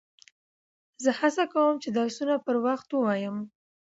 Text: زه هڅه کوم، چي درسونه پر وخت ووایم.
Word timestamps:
زه 1.03 1.09
هڅه 1.19 1.43
کوم، 1.53 1.73
چي 1.83 1.89
درسونه 1.97 2.35
پر 2.45 2.55
وخت 2.65 2.89
ووایم. 2.91 3.37